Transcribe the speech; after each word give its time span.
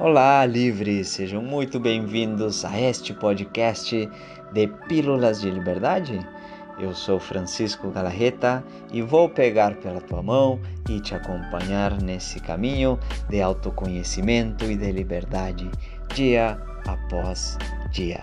Olá, 0.00 0.46
livres! 0.46 1.08
Sejam 1.08 1.42
muito 1.42 1.80
bem-vindos 1.80 2.64
a 2.64 2.80
este 2.80 3.12
podcast 3.12 4.08
de 4.52 4.68
Pílulas 4.86 5.40
de 5.40 5.50
Liberdade. 5.50 6.24
Eu 6.78 6.94
sou 6.94 7.18
Francisco 7.18 7.90
Galarreta 7.90 8.64
e 8.92 9.02
vou 9.02 9.28
pegar 9.28 9.74
pela 9.78 10.00
tua 10.00 10.22
mão 10.22 10.60
e 10.88 11.00
te 11.00 11.16
acompanhar 11.16 12.00
nesse 12.00 12.38
caminho 12.38 12.96
de 13.28 13.42
autoconhecimento 13.42 14.66
e 14.66 14.76
de 14.76 14.92
liberdade, 14.92 15.68
dia 16.14 16.56
após 16.86 17.58
dia. 17.90 18.22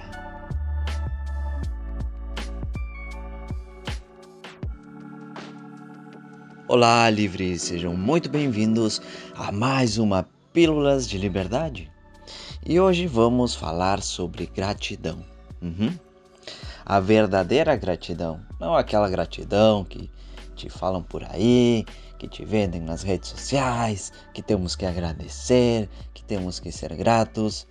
Olá, 6.70 7.10
livres! 7.10 7.64
Sejam 7.64 7.98
muito 7.98 8.30
bem-vindos 8.30 9.02
a 9.36 9.52
mais 9.52 9.98
uma 9.98 10.26
Pílulas 10.56 11.06
de 11.06 11.18
Liberdade. 11.18 11.92
E 12.66 12.80
hoje 12.80 13.08
vamos 13.08 13.54
falar 13.54 14.02
sobre 14.02 14.46
gratidão. 14.46 15.22
Uhum. 15.62 15.94
A 16.86 16.98
verdadeira 17.02 17.76
gratidão, 17.76 18.40
não 18.58 18.74
aquela 18.74 19.10
gratidão 19.10 19.84
que 19.84 20.10
te 20.56 20.70
falam 20.70 21.04
por 21.04 21.26
aí, 21.26 21.84
que 22.18 22.26
te 22.26 22.46
vendem 22.46 22.80
nas 22.80 23.04
redes 23.04 23.32
sociais, 23.32 24.14
que 24.34 24.42
temos 24.42 24.78
que 24.78 24.86
agradecer, 24.86 25.90
que 26.14 26.24
temos 26.24 26.58
que 26.58 26.72
ser 26.72 26.96
gratos. 26.96 27.68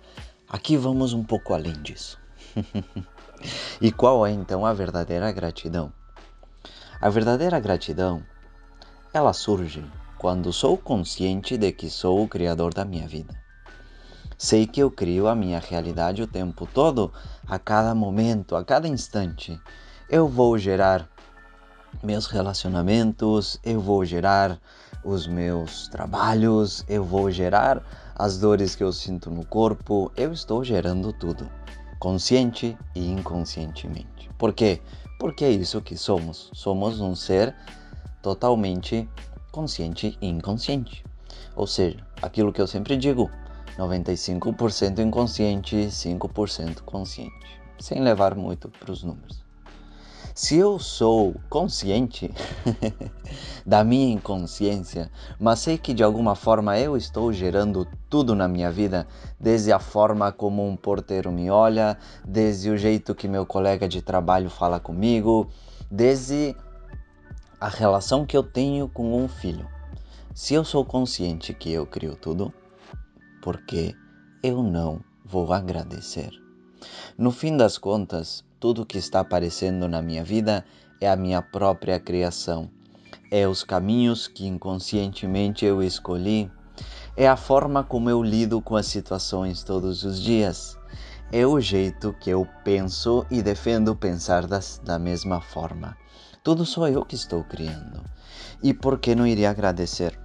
Aqui 0.47 0.77
vamos 0.77 1.11
um 1.11 1.23
pouco 1.23 1.55
além 1.55 1.81
disso. 1.81 2.19
e 3.81 3.91
qual 3.91 4.27
é 4.27 4.31
então 4.31 4.63
a 4.63 4.73
verdadeira 4.73 5.31
gratidão? 5.31 5.91
A 7.01 7.09
verdadeira 7.09 7.59
gratidão, 7.59 8.23
ela 9.11 9.33
surge 9.33 9.83
quando 10.17 10.53
sou 10.53 10.77
consciente 10.77 11.57
de 11.57 11.71
que 11.71 11.89
sou 11.89 12.23
o 12.23 12.27
criador 12.27 12.73
da 12.73 12.85
minha 12.85 13.07
vida. 13.07 13.33
Sei 14.37 14.67
que 14.67 14.81
eu 14.81 14.91
crio 14.91 15.27
a 15.27 15.35
minha 15.35 15.59
realidade 15.59 16.21
o 16.21 16.27
tempo 16.27 16.67
todo, 16.71 17.11
a 17.47 17.57
cada 17.57 17.95
momento, 17.95 18.55
a 18.55 18.63
cada 18.63 18.87
instante. 18.87 19.59
Eu 20.09 20.27
vou 20.27 20.57
gerar 20.57 21.09
meus 22.03 22.25
relacionamentos, 22.25 23.59
eu 23.63 23.79
vou 23.79 24.03
gerar 24.03 24.59
os 25.03 25.27
meus 25.27 25.87
trabalhos, 25.87 26.83
eu 26.89 27.03
vou 27.03 27.31
gerar 27.31 27.81
as 28.15 28.37
dores 28.37 28.75
que 28.75 28.83
eu 28.83 28.91
sinto 28.91 29.29
no 29.29 29.45
corpo, 29.45 30.11
eu 30.15 30.33
estou 30.33 30.63
gerando 30.63 31.13
tudo, 31.13 31.49
consciente 31.99 32.77
e 32.93 33.09
inconscientemente. 33.09 34.29
Por 34.37 34.53
quê? 34.53 34.81
Porque 35.19 35.45
é 35.45 35.51
isso 35.51 35.81
que 35.81 35.97
somos. 35.97 36.49
Somos 36.53 36.99
um 36.99 37.15
ser 37.15 37.55
totalmente 38.21 39.07
consciente 39.55 40.17
e 40.21 40.27
inconsciente. 40.27 41.01
Ou 41.55 41.65
seja, 41.65 42.05
aquilo 42.21 42.51
que 42.51 42.61
eu 42.61 42.67
sempre 42.67 42.97
digo, 42.97 43.31
95% 43.77 44.99
inconsciente, 44.99 45.87
5% 45.89 46.81
consciente, 46.81 47.61
sem 47.79 48.01
levar 48.01 48.35
muito 48.35 48.67
para 48.67 48.91
os 48.91 49.01
números. 49.01 49.45
Se 50.33 50.57
eu 50.57 50.77
sou 50.77 51.39
consciente 51.49 52.29
da 53.65 53.81
minha 53.85 54.13
inconsciência, 54.13 55.09
mas 55.39 55.59
sei 55.59 55.77
que 55.77 55.93
de 55.93 56.03
alguma 56.03 56.35
forma 56.35 56.77
eu 56.77 56.97
estou 56.97 57.31
gerando 57.31 57.87
tudo 58.09 58.35
na 58.35 58.49
minha 58.49 58.69
vida, 58.69 59.07
desde 59.39 59.71
a 59.71 59.79
forma 59.79 60.33
como 60.33 60.67
um 60.67 60.75
porteiro 60.75 61.31
me 61.31 61.49
olha, 61.49 61.97
desde 62.27 62.69
o 62.69 62.77
jeito 62.77 63.15
que 63.15 63.29
meu 63.29 63.45
colega 63.45 63.87
de 63.87 64.01
trabalho 64.01 64.49
fala 64.49 64.77
comigo, 64.77 65.47
desde 65.89 66.53
a 67.65 67.67
relação 67.67 68.27
que 68.27 68.37
eu 68.37 68.43
tenho 68.43 68.87
com 68.87 69.17
um 69.17 69.27
filho. 69.27 69.67
Se 70.35 70.53
eu 70.53 70.63
sou 70.63 70.85
consciente 70.85 71.51
que 71.51 71.71
eu 71.71 71.87
crio 71.87 72.15
tudo, 72.15 72.53
porque 73.41 73.95
eu 74.43 74.61
não 74.61 75.01
vou 75.25 75.51
agradecer? 75.51 76.29
No 77.17 77.31
fim 77.31 77.57
das 77.57 77.79
contas, 77.79 78.45
tudo 78.59 78.85
que 78.85 78.99
está 78.99 79.21
aparecendo 79.21 79.87
na 79.87 79.99
minha 79.99 80.23
vida 80.23 80.63
é 81.01 81.09
a 81.09 81.15
minha 81.15 81.41
própria 81.41 81.99
criação. 81.99 82.69
É 83.31 83.47
os 83.47 83.63
caminhos 83.63 84.27
que 84.27 84.45
inconscientemente 84.45 85.65
eu 85.65 85.81
escolhi. 85.81 86.51
É 87.17 87.27
a 87.27 87.35
forma 87.35 87.83
como 87.83 88.11
eu 88.11 88.21
lido 88.21 88.61
com 88.61 88.75
as 88.75 88.85
situações 88.85 89.63
todos 89.63 90.03
os 90.03 90.21
dias. 90.21 90.77
É 91.31 91.47
o 91.47 91.59
jeito 91.59 92.13
que 92.19 92.29
eu 92.29 92.47
penso 92.63 93.25
e 93.31 93.41
defendo 93.41 93.95
pensar 93.95 94.45
das, 94.45 94.79
da 94.85 94.99
mesma 94.99 95.41
forma. 95.41 95.97
Tudo 96.43 96.65
sou 96.65 96.87
eu 96.87 97.03
que 97.03 97.15
estou 97.15 97.43
criando. 97.43 98.03
E 98.61 98.73
por 98.73 98.99
que 98.99 99.15
não 99.15 99.25
iria 99.25 99.49
agradecer? 99.49 100.17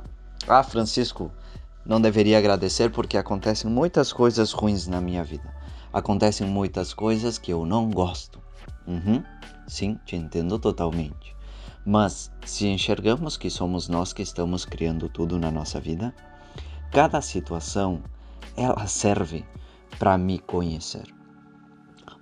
Ah, 0.47 0.63
Francisco, 0.63 1.33
não 1.85 2.01
deveria 2.01 2.39
agradecer 2.39 2.91
porque 2.91 3.17
acontecem 3.17 3.71
muitas 3.71 4.13
coisas 4.13 4.53
ruins 4.53 4.87
na 4.87 5.01
minha 5.01 5.25
vida. 5.25 5.53
Acontecem 5.93 6.47
muitas 6.47 6.93
coisas 6.93 7.39
que 7.39 7.53
eu 7.53 7.65
não 7.65 7.91
gosto. 7.91 8.41
Uhum, 8.87 9.23
sim, 9.67 9.99
te 10.05 10.17
entendo 10.17 10.59
totalmente. 10.59 11.35
Mas 11.85 12.31
se 12.45 12.67
enxergamos 12.67 13.37
que 13.37 13.51
somos 13.51 13.89
nós 13.89 14.13
que 14.13 14.23
estamos 14.23 14.65
criando 14.65 15.09
tudo 15.09 15.39
na 15.39 15.51
nossa 15.51 15.81
vida, 15.81 16.15
cada 16.91 17.21
situação 17.21 18.03
ela 18.57 18.87
serve 18.87 19.45
para 19.99 20.19
me 20.19 20.39
conhecer 20.39 21.20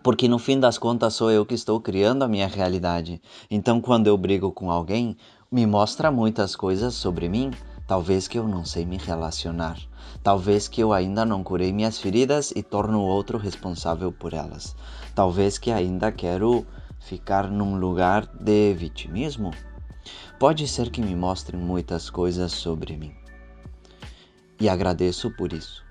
porque 0.08 0.26
no 0.26 0.38
fim 0.38 0.58
das 0.58 0.78
contas 0.78 1.12
sou 1.12 1.30
eu 1.30 1.44
que 1.44 1.52
estou 1.52 1.78
criando 1.82 2.22
a 2.22 2.28
minha 2.28 2.48
realidade. 2.48 3.20
Então, 3.50 3.78
quando 3.78 4.06
eu 4.06 4.16
brigo 4.16 4.50
com 4.50 4.70
alguém, 4.70 5.14
me 5.52 5.66
mostra 5.66 6.10
muitas 6.10 6.56
coisas 6.56 6.94
sobre 6.94 7.28
mim, 7.28 7.50
talvez 7.86 8.26
que 8.26 8.38
eu 8.38 8.48
não 8.48 8.64
sei 8.64 8.86
me 8.86 8.96
relacionar, 8.96 9.78
talvez 10.22 10.66
que 10.66 10.82
eu 10.82 10.94
ainda 10.94 11.26
não 11.26 11.44
curei 11.44 11.74
minhas 11.74 11.98
feridas 11.98 12.54
e 12.56 12.62
torno 12.62 13.00
o 13.00 13.06
outro 13.06 13.36
responsável 13.36 14.10
por 14.10 14.32
elas, 14.32 14.74
talvez 15.14 15.58
que 15.58 15.70
ainda 15.70 16.10
quero 16.10 16.66
ficar 16.98 17.50
num 17.50 17.78
lugar 17.78 18.26
de 18.28 18.72
vitimismo. 18.72 19.50
Pode 20.38 20.66
ser 20.68 20.88
que 20.88 21.02
me 21.02 21.14
mostrem 21.14 21.60
muitas 21.60 22.08
coisas 22.08 22.52
sobre 22.52 22.96
mim. 22.96 23.12
E 24.58 24.70
agradeço 24.70 25.30
por 25.36 25.52
isso, 25.52 25.84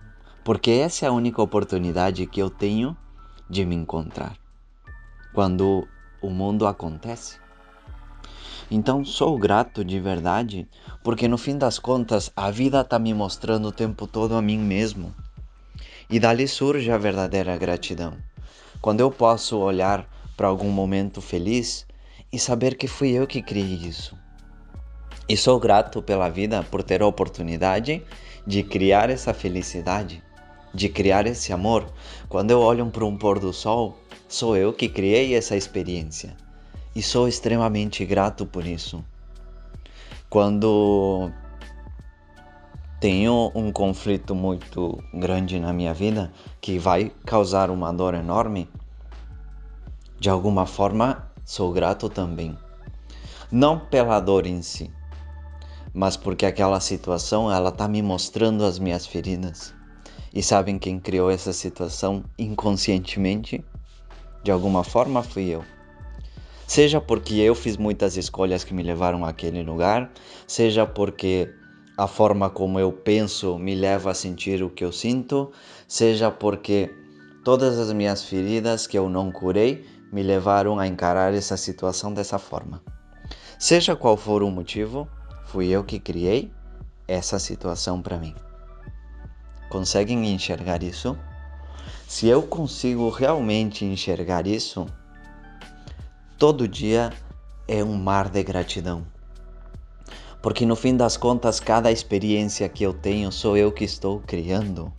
porque 0.44 0.72
essa 0.72 1.06
é 1.06 1.08
a 1.08 1.14
única 1.14 1.40
oportunidade 1.40 2.26
que 2.26 2.42
eu 2.42 2.50
tenho 2.50 2.98
de 3.50 3.66
me 3.66 3.76
encontrar 3.76 4.38
quando 5.38 5.88
o 6.20 6.32
mundo 6.32 6.66
acontece. 6.66 7.38
Então 8.72 9.06
sou 9.06 9.38
grato 9.38 9.86
de 9.86 10.00
verdade, 10.00 10.68
porque 11.04 11.28
no 11.28 11.38
fim 11.38 11.58
das 11.60 11.78
contas 11.78 12.32
a 12.36 12.50
vida 12.50 12.82
está 12.82 12.98
me 12.98 13.14
mostrando 13.14 13.68
o 13.68 13.72
tempo 13.72 14.08
todo 14.08 14.36
a 14.36 14.42
mim 14.42 14.58
mesmo. 14.58 15.14
E 16.10 16.20
dali 16.20 16.48
surge 16.48 16.92
a 16.92 16.98
verdadeira 16.98 17.56
gratidão. 17.56 18.18
Quando 18.82 19.02
eu 19.02 19.12
posso 19.12 19.60
olhar 19.60 20.10
para 20.36 20.48
algum 20.48 20.72
momento 20.72 21.22
feliz 21.22 21.86
e 22.34 22.40
saber 22.40 22.76
que 22.76 22.88
fui 22.88 23.12
eu 23.12 23.28
que 23.28 23.42
criei 23.42 23.76
isso. 23.76 24.18
E 25.30 25.38
sou 25.38 25.60
grato 25.60 26.02
pela 26.02 26.30
vida 26.30 26.64
por 26.64 26.82
ter 26.82 27.04
a 27.04 27.08
oportunidade 27.08 28.02
de 28.46 28.64
criar 28.64 29.10
essa 29.10 29.36
felicidade 29.36 30.24
de 30.74 30.90
criar 30.90 31.26
esse 31.26 31.54
amor. 31.54 31.86
Quando 32.30 32.52
eu 32.52 32.60
olho 32.60 32.86
para 32.88 33.06
um 33.06 33.18
pôr 33.18 33.40
do 33.40 33.54
sol, 33.54 33.98
sou 34.28 34.56
eu 34.58 34.74
que 34.74 34.90
criei 34.90 35.36
essa 35.36 35.56
experiência 35.56 36.36
e 36.96 37.02
sou 37.02 37.28
extremamente 37.28 38.04
grato 38.06 38.46
por 38.46 38.66
isso. 38.66 39.04
Quando 40.30 41.32
tenho 43.00 43.52
um 43.54 43.72
conflito 43.72 44.34
muito 44.34 45.02
grande 45.14 45.60
na 45.60 45.72
minha 45.72 45.94
vida 45.94 46.32
que 46.60 46.80
vai 46.80 47.12
causar 47.26 47.70
uma 47.70 47.94
dor 47.94 48.16
enorme, 48.16 48.68
de 50.20 50.30
alguma 50.30 50.66
forma 50.66 51.30
sou 51.46 51.72
grato 51.72 52.10
também. 52.10 52.58
Não 53.52 53.80
pela 53.80 54.20
dor 54.20 54.46
em 54.46 54.62
si, 54.62 54.92
mas 55.94 56.18
porque 56.18 56.46
aquela 56.46 56.80
situação 56.80 57.52
ela 57.52 57.70
está 57.70 57.88
me 57.88 58.02
mostrando 58.02 58.66
as 58.66 58.80
minhas 58.80 59.06
feridas. 59.06 59.77
E 60.34 60.44
sabem 60.44 60.78
quem 60.78 61.00
criou 61.00 61.32
essa 61.32 61.54
situação 61.54 62.24
inconscientemente? 62.38 63.64
De 64.44 64.52
alguma 64.52 64.84
forma 64.84 65.24
fui 65.24 65.50
eu. 65.50 65.64
Seja 66.68 67.00
porque 67.00 67.36
eu 67.36 67.56
fiz 67.56 67.78
muitas 67.78 68.18
escolhas 68.18 68.64
que 68.64 68.74
me 68.74 68.84
levaram 68.84 69.24
àquele 69.24 69.64
lugar, 69.64 70.12
seja 70.46 70.86
porque 70.86 71.50
a 71.98 72.08
forma 72.08 72.50
como 72.50 72.80
eu 72.80 72.92
penso 72.92 73.58
me 73.58 73.74
leva 73.74 74.12
a 74.12 74.14
sentir 74.14 74.62
o 74.62 74.70
que 74.70 74.84
eu 74.84 74.92
sinto, 74.92 75.52
seja 75.88 76.30
porque 76.30 76.94
todas 77.44 77.80
as 77.80 77.94
minhas 77.94 78.24
feridas 78.24 78.86
que 78.86 78.98
eu 78.98 79.08
não 79.08 79.32
curei 79.32 79.86
me 80.12 80.22
levaram 80.22 80.78
a 80.78 80.86
encarar 80.86 81.34
essa 81.34 81.56
situação 81.56 82.14
dessa 82.14 82.38
forma. 82.38 82.84
Seja 83.58 83.96
qual 83.96 84.18
for 84.18 84.44
o 84.44 84.52
motivo, 84.52 85.08
fui 85.46 85.70
eu 85.70 85.84
que 85.84 86.00
criei 86.00 86.52
essa 87.08 87.40
situação 87.40 88.02
para 88.02 88.18
mim. 88.18 88.36
Conseguem 89.70 90.34
enxergar 90.34 90.82
isso? 90.82 91.18
Se 92.08 92.28
eu 92.28 92.44
consigo 92.44 93.10
realmente 93.10 93.84
enxergar 93.84 94.48
isso, 94.48 94.88
todo 96.38 96.68
dia 96.68 97.12
é 97.68 97.84
um 97.84 97.98
mar 97.98 98.30
de 98.30 98.42
gratidão. 98.44 99.06
Porque 100.42 100.66
no 100.66 100.76
fim 100.76 100.96
das 100.96 101.18
contas, 101.18 101.60
cada 101.60 101.92
experiência 101.92 102.70
que 102.70 102.84
eu 102.84 102.94
tenho 102.94 103.32
sou 103.32 103.58
eu 103.58 103.72
que 103.72 103.84
estou 103.84 104.22
criando. 104.22 104.94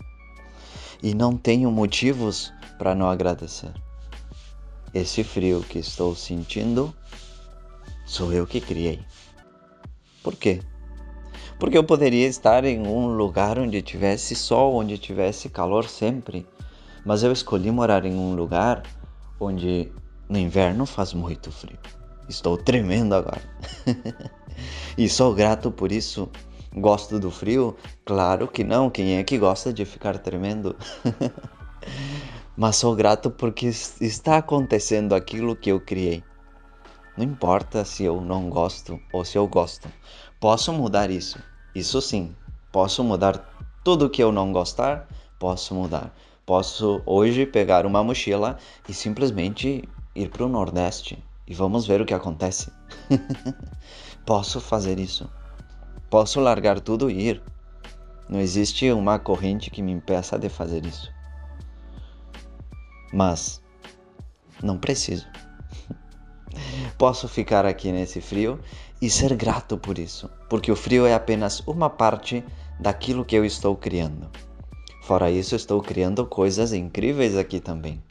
e 1.02 1.14
não 1.14 1.36
tenho 1.36 1.70
motivos 1.70 2.52
para 2.76 2.94
não 2.94 3.08
agradecer. 3.08 3.72
Esse 4.92 5.22
frio 5.22 5.62
que 5.62 5.78
estou 5.78 6.14
sentindo 6.14 6.94
sou 8.06 8.32
eu 8.32 8.46
que 8.46 8.60
criei. 8.60 9.00
Por 10.22 10.34
quê? 10.34 10.60
Porque 11.58 11.76
eu 11.76 11.82
poderia 11.82 12.26
estar 12.26 12.64
em 12.64 12.86
um 12.86 13.08
lugar 13.08 13.58
onde 13.58 13.82
tivesse 13.82 14.36
sol, 14.36 14.74
onde 14.74 14.96
tivesse 14.96 15.48
calor 15.48 15.88
sempre, 15.88 16.46
mas 17.04 17.22
eu 17.22 17.32
escolhi 17.32 17.70
morar 17.70 18.04
em 18.04 18.14
um 18.14 18.34
lugar 18.34 18.82
onde 19.40 19.90
no 20.28 20.38
inverno 20.38 20.86
faz 20.86 21.12
muito 21.12 21.50
frio. 21.50 21.78
Estou 22.28 22.56
tremendo 22.56 23.14
agora. 23.14 23.42
e 24.96 25.08
sou 25.08 25.34
grato 25.34 25.70
por 25.70 25.90
isso. 25.90 26.28
Gosto 26.74 27.18
do 27.18 27.30
frio? 27.30 27.74
Claro 28.04 28.46
que 28.46 28.62
não. 28.62 28.90
Quem 28.90 29.16
é 29.16 29.24
que 29.24 29.38
gosta 29.38 29.72
de 29.72 29.84
ficar 29.84 30.18
tremendo? 30.18 30.76
Mas 32.56 32.76
sou 32.76 32.94
grato 32.94 33.30
porque 33.30 33.66
está 33.66 34.36
acontecendo 34.36 35.14
aquilo 35.14 35.56
que 35.56 35.70
eu 35.70 35.80
criei. 35.80 36.22
Não 37.18 37.24
importa 37.24 37.84
se 37.84 38.04
eu 38.04 38.20
não 38.20 38.48
gosto 38.48 39.00
ou 39.12 39.24
se 39.24 39.36
eu 39.36 39.48
gosto. 39.48 39.88
Posso 40.38 40.72
mudar 40.72 41.10
isso. 41.10 41.36
Isso 41.74 42.00
sim. 42.00 42.32
Posso 42.70 43.02
mudar 43.02 43.44
tudo 43.82 44.08
que 44.08 44.22
eu 44.22 44.30
não 44.30 44.52
gostar. 44.52 45.08
Posso 45.36 45.74
mudar. 45.74 46.14
Posso 46.46 47.02
hoje 47.04 47.44
pegar 47.44 47.84
uma 47.84 48.04
mochila 48.04 48.56
e 48.88 48.94
simplesmente 48.94 49.82
ir 50.14 50.30
para 50.30 50.44
o 50.44 50.48
Nordeste 50.48 51.18
e 51.44 51.52
vamos 51.52 51.88
ver 51.88 52.00
o 52.00 52.06
que 52.06 52.14
acontece. 52.14 52.70
Posso 54.24 54.60
fazer 54.60 55.00
isso. 55.00 55.28
Posso 56.08 56.38
largar 56.38 56.78
tudo 56.78 57.10
e 57.10 57.30
ir. 57.30 57.42
Não 58.28 58.38
existe 58.38 58.92
uma 58.92 59.18
corrente 59.18 59.72
que 59.72 59.82
me 59.82 59.90
impeça 59.90 60.38
de 60.38 60.48
fazer 60.48 60.86
isso. 60.86 61.12
Mas 63.12 63.60
não 64.62 64.78
preciso. 64.78 65.26
Posso 66.96 67.28
ficar 67.28 67.66
aqui 67.66 67.92
nesse 67.92 68.20
frio 68.20 68.58
e 69.00 69.10
ser 69.10 69.34
grato 69.36 69.76
por 69.76 69.98
isso, 69.98 70.30
porque 70.48 70.72
o 70.72 70.76
frio 70.76 71.06
é 71.06 71.14
apenas 71.14 71.60
uma 71.66 71.90
parte 71.90 72.44
daquilo 72.80 73.24
que 73.24 73.36
eu 73.36 73.44
estou 73.44 73.76
criando. 73.76 74.28
Fora 75.02 75.30
isso, 75.30 75.54
estou 75.54 75.80
criando 75.80 76.26
coisas 76.26 76.72
incríveis 76.72 77.36
aqui 77.36 77.60
também 77.60 78.02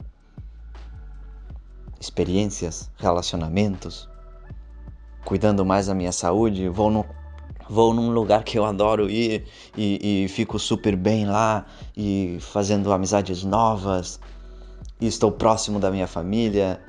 experiências, 2.00 2.90
relacionamentos, 2.96 4.08
cuidando 5.24 5.64
mais 5.64 5.86
da 5.86 5.94
minha 5.94 6.12
saúde, 6.12 6.68
vou, 6.68 6.90
no, 6.90 7.04
vou 7.68 7.92
num 7.92 8.10
lugar 8.10 8.44
que 8.44 8.58
eu 8.58 8.64
adoro 8.64 9.10
ir 9.10 9.46
e, 9.76 10.24
e 10.24 10.28
fico 10.28 10.58
super 10.58 10.96
bem 10.96 11.26
lá 11.26 11.66
e 11.96 12.38
fazendo 12.40 12.92
amizades 12.92 13.42
novas 13.44 14.20
e 15.00 15.06
estou 15.06 15.32
próximo 15.32 15.78
da 15.78 15.90
minha 15.90 16.06
família. 16.06 16.80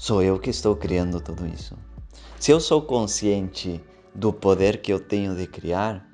Sou 0.00 0.22
eu 0.22 0.38
que 0.38 0.50
estou 0.50 0.76
criando 0.76 1.20
tudo 1.20 1.44
isso. 1.44 1.76
Se 2.38 2.52
eu 2.52 2.60
sou 2.60 2.80
consciente 2.80 3.84
do 4.14 4.32
poder 4.32 4.80
que 4.80 4.92
eu 4.92 5.00
tenho 5.00 5.34
de 5.34 5.44
criar, 5.44 6.06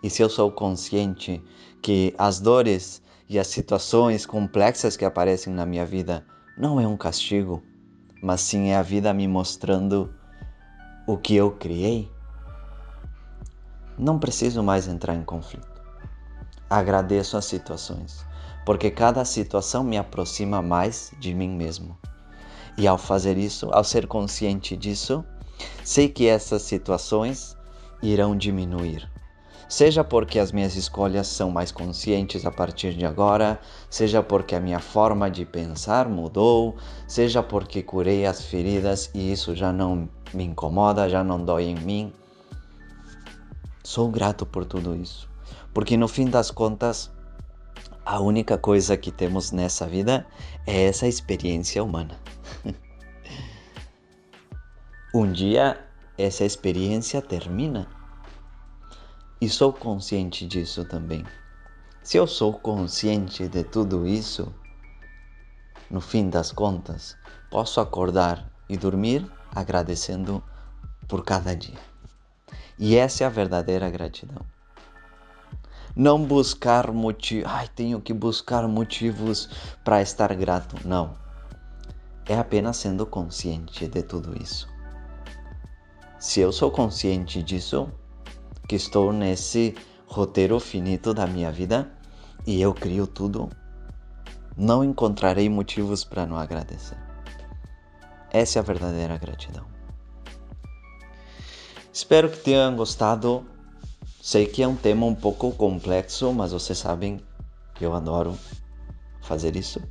e 0.00 0.08
se 0.08 0.22
eu 0.22 0.30
sou 0.30 0.52
consciente 0.52 1.42
que 1.82 2.14
as 2.16 2.38
dores 2.38 3.02
e 3.28 3.40
as 3.40 3.48
situações 3.48 4.24
complexas 4.24 4.96
que 4.96 5.04
aparecem 5.04 5.52
na 5.52 5.66
minha 5.66 5.84
vida 5.84 6.24
não 6.56 6.80
é 6.80 6.86
um 6.86 6.96
castigo, 6.96 7.60
mas 8.22 8.42
sim 8.42 8.68
é 8.68 8.76
a 8.76 8.82
vida 8.82 9.12
me 9.12 9.26
mostrando 9.26 10.14
o 11.04 11.16
que 11.16 11.34
eu 11.34 11.50
criei, 11.50 12.08
não 13.98 14.20
preciso 14.20 14.62
mais 14.62 14.86
entrar 14.86 15.16
em 15.16 15.24
conflito. 15.24 15.82
Agradeço 16.70 17.36
as 17.36 17.46
situações, 17.46 18.24
porque 18.64 18.88
cada 18.88 19.24
situação 19.24 19.82
me 19.82 19.98
aproxima 19.98 20.62
mais 20.62 21.10
de 21.18 21.34
mim 21.34 21.50
mesmo. 21.50 21.98
E 22.76 22.86
ao 22.86 22.98
fazer 22.98 23.36
isso, 23.36 23.68
ao 23.72 23.84
ser 23.84 24.06
consciente 24.06 24.76
disso, 24.76 25.24
sei 25.84 26.08
que 26.08 26.26
essas 26.26 26.62
situações 26.62 27.56
irão 28.02 28.36
diminuir 28.36 29.12
seja 29.72 30.04
porque 30.04 30.38
as 30.38 30.52
minhas 30.52 30.76
escolhas 30.76 31.26
são 31.26 31.50
mais 31.50 31.72
conscientes 31.72 32.44
a 32.44 32.50
partir 32.50 32.92
de 32.92 33.06
agora, 33.06 33.58
seja 33.88 34.22
porque 34.22 34.54
a 34.54 34.60
minha 34.60 34.78
forma 34.78 35.30
de 35.30 35.46
pensar 35.46 36.10
mudou, 36.10 36.76
seja 37.08 37.42
porque 37.42 37.82
curei 37.82 38.26
as 38.26 38.44
feridas 38.44 39.10
e 39.14 39.32
isso 39.32 39.56
já 39.56 39.72
não 39.72 40.10
me 40.34 40.44
incomoda, 40.44 41.08
já 41.08 41.24
não 41.24 41.42
dói 41.42 41.64
em 41.64 41.74
mim. 41.76 42.12
Sou 43.82 44.10
grato 44.10 44.44
por 44.44 44.66
tudo 44.66 44.94
isso, 44.94 45.26
porque 45.72 45.96
no 45.96 46.06
fim 46.06 46.26
das 46.26 46.50
contas, 46.50 47.10
a 48.04 48.20
única 48.20 48.58
coisa 48.58 48.96
que 48.96 49.10
temos 49.10 49.52
nessa 49.52 49.86
vida 49.86 50.26
é 50.66 50.84
essa 50.84 51.06
experiência 51.06 51.82
humana. 51.82 52.18
um 55.14 55.30
dia 55.30 55.78
essa 56.18 56.44
experiência 56.44 57.22
termina 57.22 57.88
e 59.40 59.48
sou 59.48 59.72
consciente 59.72 60.46
disso 60.46 60.84
também. 60.84 61.24
Se 62.02 62.16
eu 62.16 62.26
sou 62.26 62.52
consciente 62.52 63.48
de 63.48 63.64
tudo 63.64 64.06
isso, 64.06 64.52
no 65.90 66.00
fim 66.00 66.28
das 66.28 66.52
contas, 66.52 67.16
posso 67.50 67.80
acordar 67.80 68.50
e 68.68 68.76
dormir 68.76 69.30
agradecendo 69.54 70.42
por 71.08 71.24
cada 71.24 71.54
dia. 71.54 71.78
E 72.78 72.96
essa 72.96 73.24
é 73.24 73.26
a 73.26 73.30
verdadeira 73.30 73.88
gratidão. 73.90 74.44
Não 75.94 76.24
buscar 76.24 76.90
motivos, 76.90 77.50
ai, 77.50 77.68
tenho 77.68 78.00
que 78.00 78.14
buscar 78.14 78.66
motivos 78.66 79.48
para 79.84 80.00
estar 80.00 80.34
grato. 80.34 80.76
Não. 80.86 81.14
É 82.26 82.38
apenas 82.38 82.76
sendo 82.78 83.04
consciente 83.04 83.86
de 83.86 84.02
tudo 84.02 84.40
isso. 84.40 84.68
Se 86.18 86.40
eu 86.40 86.52
sou 86.52 86.70
consciente 86.70 87.42
disso, 87.42 87.92
que 88.68 88.76
estou 88.76 89.12
nesse 89.12 89.74
roteiro 90.06 90.58
finito 90.60 91.12
da 91.12 91.26
minha 91.26 91.50
vida 91.50 91.90
e 92.46 92.60
eu 92.60 92.72
crio 92.72 93.06
tudo, 93.06 93.50
não 94.56 94.84
encontrarei 94.84 95.48
motivos 95.48 96.04
para 96.04 96.24
não 96.24 96.36
agradecer. 96.36 96.96
Essa 98.30 98.58
é 98.58 98.60
a 98.60 98.64
verdadeira 98.64 99.18
gratidão. 99.18 99.66
Espero 101.92 102.30
que 102.30 102.38
tenham 102.38 102.74
gostado. 102.74 103.44
Sei 104.24 104.46
que 104.46 104.62
é 104.62 104.68
um 104.68 104.76
tema 104.76 105.04
um 105.04 105.16
pouco 105.16 105.50
complexo, 105.50 106.32
mas 106.32 106.52
vocês 106.52 106.78
sabem 106.78 107.20
que 107.74 107.84
eu 107.84 107.92
adoro 107.92 108.38
fazer 109.20 109.56
isso. 109.56 109.82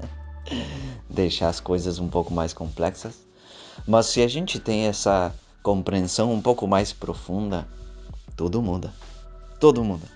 Deixar 1.08 1.48
as 1.48 1.58
coisas 1.58 1.98
um 1.98 2.08
pouco 2.08 2.30
mais 2.30 2.52
complexas. 2.52 3.14
Mas 3.86 4.04
se 4.04 4.20
a 4.20 4.28
gente 4.28 4.60
tem 4.60 4.82
essa 4.82 5.34
compreensão 5.62 6.30
um 6.30 6.42
pouco 6.42 6.66
mais 6.66 6.92
profunda, 6.92 7.66
tudo 8.36 8.60
muda. 8.60 8.92
Tudo 9.58 9.82
muda. 9.82 10.06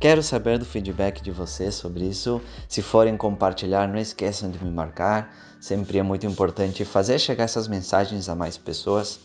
Quero 0.00 0.20
saber 0.20 0.58
do 0.58 0.64
feedback 0.64 1.22
de 1.22 1.30
vocês 1.30 1.76
sobre 1.76 2.04
isso. 2.04 2.40
Se 2.68 2.82
forem 2.82 3.16
compartilhar, 3.16 3.86
não 3.86 3.96
esqueçam 3.96 4.50
de 4.50 4.58
me 4.58 4.72
marcar. 4.72 5.32
Sempre 5.60 5.98
é 5.98 6.02
muito 6.02 6.26
importante 6.26 6.84
fazer 6.84 7.20
chegar 7.20 7.44
essas 7.44 7.68
mensagens 7.68 8.28
a 8.28 8.34
mais 8.34 8.58
pessoas. 8.58 9.20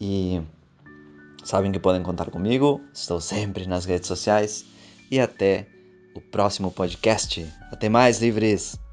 E 0.00 0.40
sabem 1.46 1.72
que 1.72 1.78
podem 1.78 2.02
contar 2.02 2.30
comigo. 2.30 2.80
Estou 2.92 3.20
sempre 3.20 3.66
nas 3.66 3.84
redes 3.84 4.08
sociais. 4.08 4.64
E 5.10 5.20
até 5.20 5.66
o 6.14 6.20
próximo 6.20 6.70
podcast. 6.70 7.46
Até 7.70 7.88
mais, 7.88 8.20
livres! 8.20 8.85